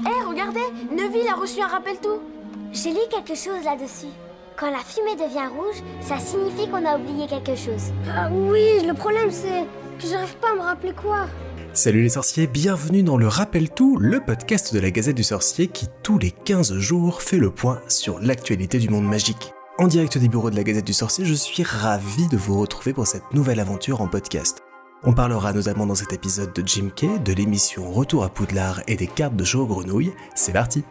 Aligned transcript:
Hé, 0.00 0.28
regardez 0.28 0.60
Neville 0.90 1.28
a 1.28 1.36
reçu 1.36 1.60
un 1.60 1.68
rappel 1.68 1.96
tout 2.02 2.20
J'ai 2.72 2.90
lu 2.90 2.98
quelque 3.10 3.38
chose 3.38 3.64
là-dessus. 3.64 4.12
Quand 4.56 4.70
la 4.70 4.78
fumée 4.78 5.14
devient 5.14 5.46
rouge, 5.46 5.82
ça 6.00 6.18
signifie 6.18 6.68
qu'on 6.68 6.84
a 6.84 6.96
oublié 6.96 7.28
quelque 7.28 7.54
chose. 7.54 7.92
Ah 8.08 8.28
oui, 8.32 8.84
le 8.84 8.92
problème 8.94 9.30
c'est 9.30 9.64
que 10.00 10.08
j'arrive 10.08 10.36
pas 10.38 10.50
à 10.50 10.54
me 10.56 10.62
rappeler 10.62 10.92
quoi. 10.92 11.26
Salut 11.74 12.02
les 12.02 12.08
sorciers, 12.08 12.48
bienvenue 12.48 13.04
dans 13.04 13.16
le 13.16 13.28
Rappel 13.28 13.70
Tout, 13.70 13.96
le 13.96 14.18
podcast 14.18 14.74
de 14.74 14.80
la 14.80 14.90
Gazette 14.90 15.16
du 15.16 15.22
Sorcier 15.22 15.68
qui 15.68 15.86
tous 16.02 16.18
les 16.18 16.32
15 16.32 16.74
jours 16.74 17.22
fait 17.22 17.38
le 17.38 17.52
point 17.52 17.80
sur 17.88 18.18
l'actualité 18.18 18.78
du 18.78 18.88
monde 18.88 19.06
magique. 19.06 19.52
En 19.78 19.86
direct 19.86 20.18
des 20.18 20.28
bureaux 20.28 20.50
de 20.50 20.56
la 20.56 20.64
Gazette 20.64 20.86
du 20.86 20.92
Sorcier, 20.92 21.24
je 21.24 21.34
suis 21.34 21.62
ravi 21.62 22.26
de 22.28 22.36
vous 22.36 22.58
retrouver 22.60 22.92
pour 22.92 23.06
cette 23.06 23.32
nouvelle 23.32 23.60
aventure 23.60 24.00
en 24.00 24.08
podcast. 24.08 24.60
On 25.06 25.12
parlera 25.12 25.52
notamment 25.52 25.84
dans 25.84 25.94
cet 25.94 26.14
épisode 26.14 26.54
de 26.54 26.66
Jim 26.66 26.88
Kay, 26.88 27.18
de 27.18 27.34
l'émission 27.34 27.92
Retour 27.92 28.24
à 28.24 28.30
Poudlard 28.30 28.80
et 28.88 28.96
des 28.96 29.06
cartes 29.06 29.36
de 29.36 29.44
jeu 29.44 29.58
aux 29.58 29.66
grenouilles. 29.66 30.14
C'est 30.34 30.54
parti 30.54 30.82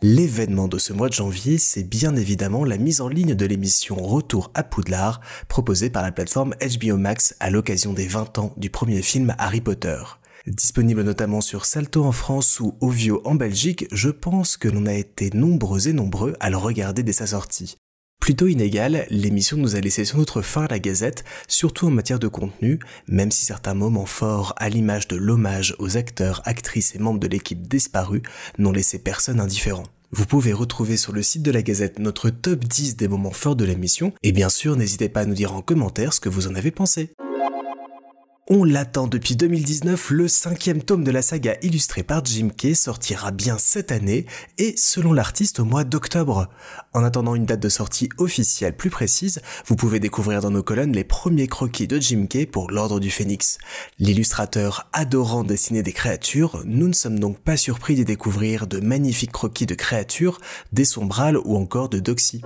L'événement 0.00 0.68
de 0.68 0.78
ce 0.78 0.94
mois 0.94 1.10
de 1.10 1.12
janvier, 1.12 1.58
c'est 1.58 1.82
bien 1.82 2.16
évidemment 2.16 2.64
la 2.64 2.78
mise 2.78 3.02
en 3.02 3.08
ligne 3.08 3.34
de 3.34 3.44
l'émission 3.44 3.96
Retour 3.96 4.50
à 4.54 4.62
Poudlard, 4.62 5.20
proposée 5.48 5.90
par 5.90 6.02
la 6.02 6.12
plateforme 6.12 6.54
HBO 6.60 6.96
Max 6.96 7.36
à 7.40 7.50
l'occasion 7.50 7.92
des 7.92 8.06
20 8.06 8.38
ans 8.38 8.54
du 8.56 8.70
premier 8.70 9.02
film 9.02 9.34
Harry 9.36 9.60
Potter. 9.60 9.98
Disponible 10.46 11.02
notamment 11.02 11.42
sur 11.42 11.66
Salto 11.66 12.04
en 12.04 12.12
France 12.12 12.58
ou 12.58 12.74
Ovio 12.80 13.20
en 13.26 13.34
Belgique, 13.34 13.86
je 13.92 14.08
pense 14.08 14.56
que 14.56 14.68
l'on 14.68 14.86
a 14.86 14.94
été 14.94 15.28
nombreux 15.34 15.88
et 15.88 15.92
nombreux 15.92 16.36
à 16.40 16.48
le 16.48 16.56
regarder 16.56 17.02
dès 17.02 17.12
sa 17.12 17.26
sortie. 17.26 17.76
Plutôt 18.20 18.46
inégale, 18.46 19.06
l'émission 19.10 19.56
nous 19.56 19.74
a 19.74 19.80
laissé 19.80 20.04
sur 20.04 20.18
notre 20.18 20.42
fin 20.42 20.64
à 20.64 20.68
la 20.68 20.78
gazette, 20.78 21.24
surtout 21.46 21.86
en 21.86 21.90
matière 21.90 22.18
de 22.18 22.28
contenu, 22.28 22.78
même 23.06 23.30
si 23.30 23.46
certains 23.46 23.74
moments 23.74 24.06
forts, 24.06 24.54
à 24.58 24.68
l'image 24.68 25.08
de 25.08 25.16
l'hommage 25.16 25.74
aux 25.78 25.96
acteurs, 25.96 26.42
actrices 26.44 26.94
et 26.94 26.98
membres 26.98 27.20
de 27.20 27.28
l'équipe 27.28 27.66
disparus, 27.66 28.22
n'ont 28.58 28.72
laissé 28.72 28.98
personne 28.98 29.40
indifférent. 29.40 29.84
Vous 30.10 30.26
pouvez 30.26 30.52
retrouver 30.52 30.96
sur 30.96 31.12
le 31.12 31.22
site 31.22 31.42
de 31.42 31.50
la 31.50 31.62
Gazette 31.62 31.98
notre 31.98 32.30
top 32.30 32.64
10 32.64 32.96
des 32.96 33.08
moments 33.08 33.30
forts 33.30 33.56
de 33.56 33.64
l'émission, 33.64 34.12
et 34.22 34.32
bien 34.32 34.48
sûr 34.48 34.76
n'hésitez 34.76 35.08
pas 35.08 35.20
à 35.20 35.24
nous 35.26 35.34
dire 35.34 35.54
en 35.54 35.62
commentaire 35.62 36.12
ce 36.12 36.20
que 36.20 36.28
vous 36.28 36.48
en 36.48 36.54
avez 36.54 36.70
pensé. 36.70 37.14
On 38.50 38.64
l'attend 38.64 39.08
depuis 39.08 39.36
2019, 39.36 40.08
le 40.08 40.26
cinquième 40.26 40.82
tome 40.82 41.04
de 41.04 41.10
la 41.10 41.20
saga 41.20 41.58
illustrée 41.60 42.02
par 42.02 42.24
Jim 42.24 42.48
Kay 42.48 42.74
sortira 42.74 43.30
bien 43.30 43.58
cette 43.58 43.92
année 43.92 44.24
et 44.56 44.74
selon 44.78 45.12
l'artiste 45.12 45.60
au 45.60 45.66
mois 45.66 45.84
d'octobre. 45.84 46.48
En 46.94 47.04
attendant 47.04 47.34
une 47.34 47.44
date 47.44 47.60
de 47.60 47.68
sortie 47.68 48.08
officielle 48.16 48.74
plus 48.74 48.88
précise, 48.88 49.42
vous 49.66 49.76
pouvez 49.76 50.00
découvrir 50.00 50.40
dans 50.40 50.50
nos 50.50 50.62
colonnes 50.62 50.94
les 50.94 51.04
premiers 51.04 51.46
croquis 51.46 51.86
de 51.86 52.00
Jim 52.00 52.24
Kay 52.24 52.46
pour 52.46 52.70
l'Ordre 52.70 53.00
du 53.00 53.10
Phénix. 53.10 53.58
L'illustrateur 53.98 54.88
adorant 54.94 55.44
dessiner 55.44 55.82
des 55.82 55.92
créatures, 55.92 56.62
nous 56.64 56.88
ne 56.88 56.94
sommes 56.94 57.18
donc 57.18 57.38
pas 57.40 57.58
surpris 57.58 57.96
d'y 57.96 58.06
découvrir 58.06 58.66
de 58.66 58.80
magnifiques 58.80 59.32
croquis 59.32 59.66
de 59.66 59.74
créatures, 59.74 60.40
des 60.72 60.86
sombrales 60.86 61.36
ou 61.36 61.54
encore 61.54 61.90
de 61.90 61.98
Doxy. 61.98 62.40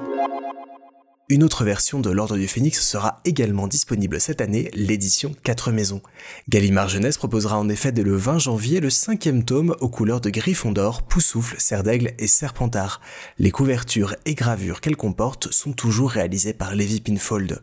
Une 1.33 1.45
autre 1.45 1.65
version 1.65 1.99
de 1.99 2.11
l'Ordre 2.11 2.37
du 2.37 2.47
Phénix 2.47 2.87
sera 2.87 3.23
également 3.25 3.67
disponible 3.67 4.21
cette 4.21 4.43
année, 4.43 4.71
l'édition 4.75 5.35
4 5.45 5.73
maisons. 5.73 6.03
Gallimard 6.51 6.91
Jeunesse 6.91 7.17
proposera 7.17 7.59
en 7.59 7.71
effet 7.71 7.91
dès 7.91 8.03
le 8.03 8.15
20 8.15 8.39
janvier 8.39 8.81
le 8.81 8.91
cinquième 8.91 9.43
tome 9.43 9.75
aux 9.81 9.89
couleurs 9.89 10.21
de 10.21 10.29
Gryffondor, 10.29 11.01
Poussoufle, 11.01 11.57
Serre 11.59 11.85
d'Aigle 11.85 12.13
et 12.19 12.27
Serpentard. 12.27 13.01
Les 13.39 13.51
couvertures 13.51 14.15
et 14.27 14.35
gravures 14.35 14.83
qu'elle 14.83 14.99
comporte 14.99 15.51
sont 15.55 15.73
toujours 15.73 16.11
réalisées 16.11 16.53
par 16.53 16.75
Levi 16.75 17.01
Pinfold. 17.01 17.63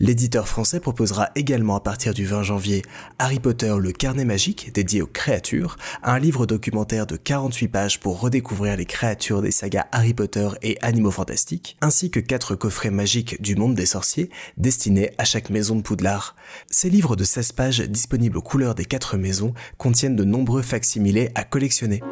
L'éditeur 0.00 0.46
français 0.46 0.78
proposera 0.78 1.30
également 1.34 1.74
à 1.76 1.80
partir 1.80 2.14
du 2.14 2.24
20 2.24 2.44
janvier 2.44 2.82
Harry 3.18 3.40
Potter 3.40 3.74
le 3.80 3.90
carnet 3.90 4.24
magique 4.24 4.72
dédié 4.72 5.02
aux 5.02 5.08
créatures, 5.08 5.76
un 6.04 6.20
livre 6.20 6.46
documentaire 6.46 7.06
de 7.06 7.16
48 7.16 7.68
pages 7.68 8.00
pour 8.00 8.20
redécouvrir 8.20 8.76
les 8.76 8.84
créatures 8.84 9.42
des 9.42 9.50
sagas 9.50 9.86
Harry 9.90 10.14
Potter 10.14 10.50
et 10.62 10.78
Animaux 10.82 11.10
Fantastiques, 11.10 11.76
ainsi 11.80 12.12
que 12.12 12.20
quatre 12.20 12.54
coffrets 12.54 12.90
magiques 12.98 13.40
du 13.40 13.54
monde 13.54 13.76
des 13.76 13.86
sorciers 13.86 14.28
destinés 14.56 15.12
à 15.18 15.24
chaque 15.24 15.50
maison 15.50 15.76
de 15.76 15.82
Poudlard. 15.82 16.34
Ces 16.68 16.90
livres 16.90 17.14
de 17.14 17.22
16 17.22 17.52
pages 17.52 17.80
disponibles 17.80 18.36
aux 18.36 18.42
couleurs 18.42 18.74
des 18.74 18.84
quatre 18.84 19.16
maisons 19.16 19.54
contiennent 19.76 20.16
de 20.16 20.24
nombreux 20.24 20.62
facsimilés 20.62 21.30
à 21.36 21.44
collectionner. 21.44 22.02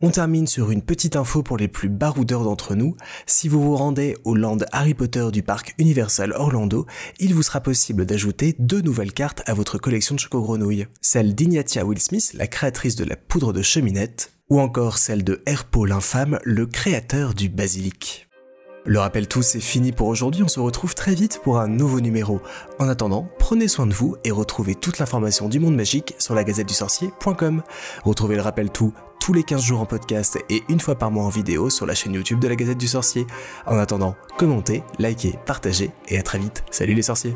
On 0.00 0.10
termine 0.10 0.46
sur 0.46 0.70
une 0.70 0.80
petite 0.80 1.14
info 1.14 1.42
pour 1.42 1.58
les 1.58 1.68
plus 1.68 1.90
baroudeurs 1.90 2.44
d'entre 2.44 2.74
nous. 2.74 2.96
Si 3.26 3.48
vous 3.48 3.62
vous 3.62 3.76
rendez 3.76 4.16
au 4.24 4.34
land 4.34 4.58
Harry 4.72 4.94
Potter 4.94 5.28
du 5.30 5.42
parc 5.42 5.74
Universal 5.76 6.32
Orlando, 6.32 6.86
il 7.18 7.34
vous 7.34 7.42
sera 7.42 7.60
possible 7.60 8.06
d'ajouter 8.06 8.56
deux 8.58 8.80
nouvelles 8.80 9.12
cartes 9.12 9.42
à 9.46 9.52
votre 9.52 9.76
collection 9.76 10.14
de 10.14 10.20
choco-grenouilles. 10.20 10.86
Celle 11.02 11.34
d'Ignatia 11.34 11.84
Will 11.84 12.00
Smith, 12.00 12.32
la 12.34 12.46
créatrice 12.46 12.96
de 12.96 13.04
la 13.04 13.16
poudre 13.16 13.52
de 13.52 13.60
cheminette, 13.60 14.32
ou 14.48 14.58
encore 14.58 14.96
celle 14.96 15.22
de 15.22 15.42
Herpo 15.44 15.84
l'infâme, 15.84 16.38
le 16.44 16.66
créateur 16.66 17.34
du 17.34 17.50
basilic. 17.50 18.26
Le 18.86 19.00
rappel 19.00 19.26
tout, 19.26 19.42
c'est 19.42 19.60
fini 19.60 19.90
pour 19.90 20.06
aujourd'hui, 20.06 20.44
on 20.44 20.48
se 20.48 20.60
retrouve 20.60 20.94
très 20.94 21.14
vite 21.14 21.40
pour 21.42 21.58
un 21.58 21.66
nouveau 21.66 22.00
numéro. 22.00 22.40
En 22.78 22.88
attendant, 22.88 23.28
prenez 23.36 23.66
soin 23.66 23.86
de 23.86 23.92
vous 23.92 24.16
et 24.22 24.30
retrouvez 24.30 24.76
toute 24.76 25.00
l'information 25.00 25.48
du 25.48 25.58
monde 25.58 25.74
magique 25.74 26.14
sur 26.18 26.36
la 26.36 26.44
gazette 26.44 26.68
du 26.68 26.74
sorcier.com. 26.74 27.64
Retrouvez 28.04 28.36
le 28.36 28.42
rappel 28.42 28.70
tout 28.70 28.92
tous 29.18 29.32
les 29.32 29.42
15 29.42 29.60
jours 29.60 29.80
en 29.80 29.86
podcast 29.86 30.38
et 30.50 30.62
une 30.68 30.78
fois 30.78 30.94
par 30.94 31.10
mois 31.10 31.24
en 31.24 31.30
vidéo 31.30 31.68
sur 31.68 31.84
la 31.84 31.96
chaîne 31.96 32.14
YouTube 32.14 32.38
de 32.38 32.46
la 32.46 32.54
Gazette 32.54 32.78
du 32.78 32.86
Sorcier. 32.86 33.26
En 33.66 33.76
attendant, 33.76 34.14
commentez, 34.38 34.84
likez, 35.00 35.36
partagez 35.46 35.90
et 36.06 36.16
à 36.16 36.22
très 36.22 36.38
vite. 36.38 36.62
Salut 36.70 36.94
les 36.94 37.02
sorciers 37.02 37.34